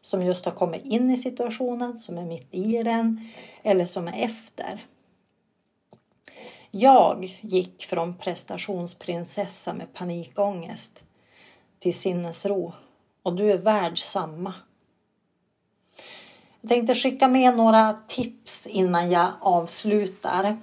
[0.00, 3.28] som just har kommit in i situationen, som är mitt i den
[3.62, 4.84] eller som är efter.
[6.70, 11.02] Jag gick från prestationsprinsessa med panikångest
[11.78, 12.72] till sinnesro
[13.22, 14.54] och du är värd samma.
[16.60, 20.56] Jag tänkte skicka med några tips innan jag avslutar.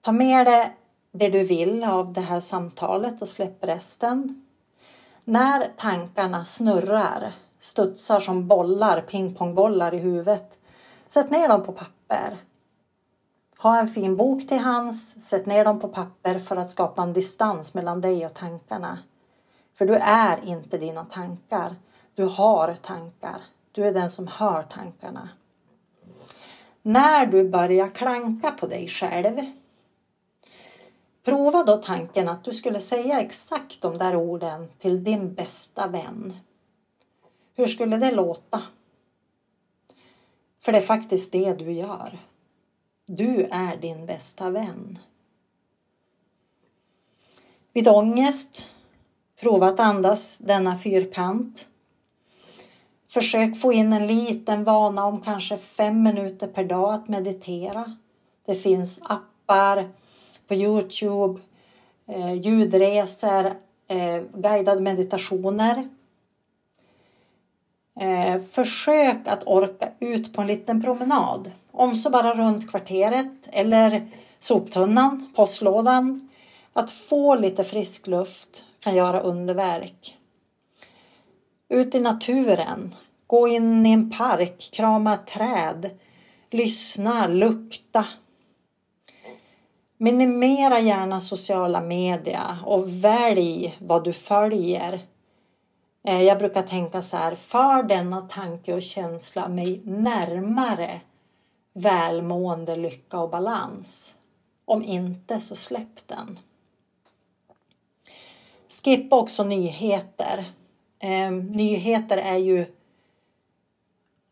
[0.00, 0.76] Ta med dig
[1.12, 4.46] det du vill av det här samtalet och släpp resten.
[5.24, 10.58] När tankarna snurrar studsar som bollar, pingpongbollar i huvudet.
[11.06, 12.36] Sätt ner dem på papper.
[13.62, 17.12] Ha en fin bok till hands, sätt ner dem på papper för att skapa en
[17.12, 18.98] distans mellan dig och tankarna.
[19.74, 21.74] För du är inte dina tankar.
[22.14, 23.40] Du har tankar.
[23.72, 25.28] Du är den som hör tankarna.
[26.82, 29.38] När du börjar klanka på dig själv
[31.24, 36.34] Prova då tanken att du skulle säga exakt de där orden till din bästa vän
[37.60, 38.62] hur skulle det låta?
[40.60, 42.18] För det är faktiskt det du gör.
[43.12, 44.98] Du är din bästa vän.
[47.72, 48.74] Vid ångest,
[49.40, 51.68] prova att andas denna fyrkant.
[53.08, 57.96] Försök få in en liten vana om kanske fem minuter per dag att meditera.
[58.46, 59.88] Det finns appar
[60.48, 61.40] på Youtube,
[62.06, 63.46] eh, ljudresor,
[63.88, 65.88] eh, guidade meditationer
[68.00, 71.52] eh, försök att orka ut på en liten promenad.
[71.72, 74.08] Om så bara runt kvarteret eller
[74.38, 76.28] soptunnan, postlådan.
[76.72, 80.16] Att få lite frisk luft kan göra underverk.
[81.68, 82.94] Ut i naturen.
[83.26, 85.90] Gå in i en park, krama ett träd.
[86.50, 88.04] Lyssna, lukta.
[89.96, 95.00] Minimera gärna sociala media och välj vad du följer.
[96.04, 101.00] Eh, jag brukar tänka så här, för denna tanke och känsla mig närmare
[101.72, 104.14] välmående, lycka och balans.
[104.64, 106.38] Om inte så släpp den.
[108.84, 110.52] Skippa också nyheter.
[110.98, 112.66] Eh, nyheter är ju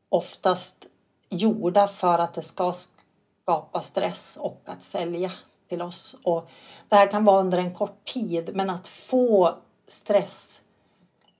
[0.08, 0.86] oftast
[1.28, 5.32] gjorda för att det ska skapa stress och att sälja
[5.68, 6.16] till oss.
[6.22, 6.50] Och
[6.88, 10.62] det här kan vara under en kort tid men att få stress,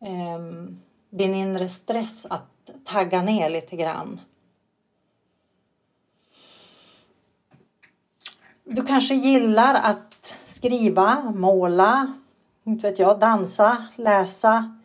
[0.01, 0.39] eh,
[1.11, 4.21] din inre stress att tagga ner lite grann.
[8.71, 12.13] Du kanske gillar att skriva, måla,
[12.65, 14.79] inte vet jag, dansa, läsa.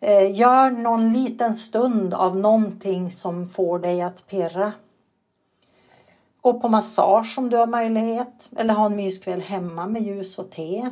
[0.00, 4.72] Eh, gör någon liten stund av någonting som får dig att pirra.
[6.40, 10.50] Gå på massage om du har möjlighet eller ha en myskväll hemma med ljus och
[10.50, 10.90] te.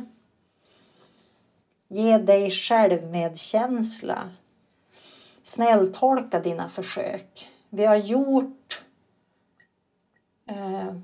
[1.87, 4.29] Ge dig självmedkänsla.
[5.43, 7.49] Snälltolka dina försök.
[7.69, 8.83] Vi har gjort
[10.49, 10.95] eh,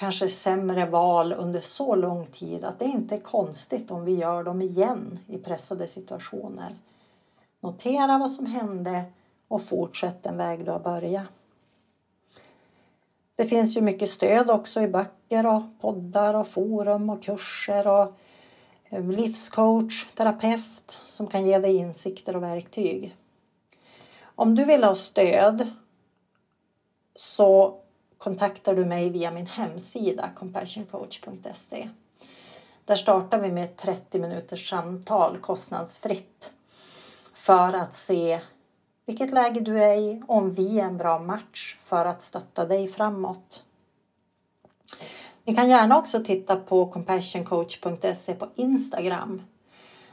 [0.00, 4.44] kanske sämre val under så lång tid att det inte är konstigt om vi gör
[4.44, 6.74] dem igen i pressade situationer.
[7.60, 9.04] Notera vad som hände
[9.48, 11.26] och fortsätt den väg du har börjat.
[13.34, 18.12] Det finns ju mycket stöd också i böcker och poddar och forum och kurser och
[18.84, 23.16] eh, livscoach, terapeut som kan ge dig insikter och verktyg.
[24.22, 25.70] Om du vill ha stöd
[27.14, 27.79] så
[28.20, 31.88] kontaktar du mig via min hemsida compassioncoach.se.
[32.84, 36.52] Där startar vi med ett 30 minuters samtal kostnadsfritt
[37.34, 38.40] för att se
[39.06, 42.88] vilket läge du är i, om vi är en bra match för att stötta dig
[42.88, 43.64] framåt.
[45.44, 49.42] Ni kan gärna också titta på compassioncoach.se på Instagram.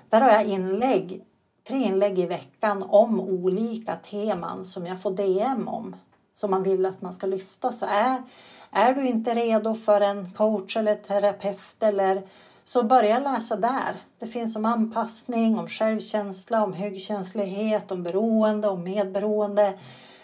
[0.09, 1.25] Där har jag inlägg,
[1.67, 5.95] tre inlägg i veckan om olika teman som jag får DM om
[6.37, 7.71] som man vill att man ska lyfta.
[7.71, 8.23] Så är,
[8.71, 12.21] är du inte redo för en coach eller terapeut eller
[12.63, 13.95] så börja läsa där.
[14.19, 19.79] Det finns om anpassning, om självkänsla, om högkänslighet, om beroende, om medberoende.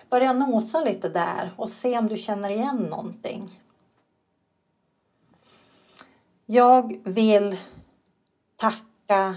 [0.10, 3.60] Börja nosa lite där och se om du känner igen någonting.
[6.46, 7.58] Jag vill
[8.56, 9.36] tacka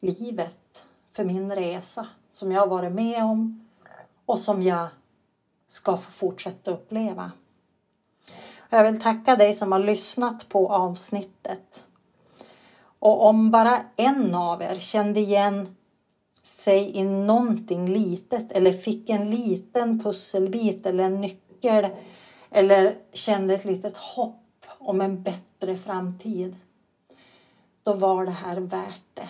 [0.00, 3.68] livet för min resa som jag har varit med om
[4.26, 4.88] och som jag
[5.68, 7.32] ska få fortsätta uppleva.
[8.70, 11.84] Jag vill tacka dig som har lyssnat på avsnittet.
[12.98, 15.76] Och om bara en av er kände igen
[16.42, 21.86] sig i någonting litet eller fick en liten pusselbit eller en nyckel
[22.50, 26.56] eller kände ett litet hopp om en bättre framtid.
[27.82, 29.28] Då var det här värt det.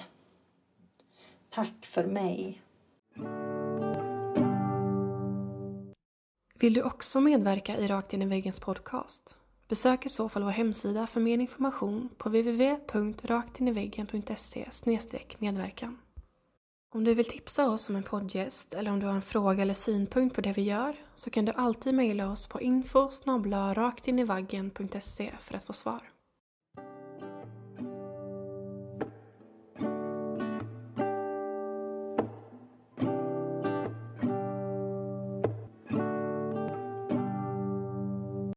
[1.51, 2.63] Tack för mig.
[6.61, 9.37] Vill du också medverka i Rakt in i väggens podcast?
[9.69, 14.69] Besök i så fall vår hemsida för mer information på www.raktiniväggen.se
[15.39, 15.99] medverkan.
[16.95, 19.75] Om du vill tipsa oss om en poddgäst eller om du har en fråga eller
[19.75, 23.11] synpunkt på det vi gör så kan du alltid mejla oss på info
[23.75, 26.03] raktinivaggen.se för att få svar.